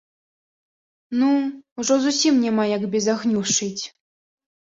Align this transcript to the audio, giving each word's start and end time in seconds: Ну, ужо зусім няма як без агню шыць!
Ну, 1.19 1.29
ужо 1.83 1.93
зусім 2.07 2.41
няма 2.47 2.65
як 2.75 2.83
без 2.95 3.05
агню 3.15 3.45
шыць! 3.55 3.83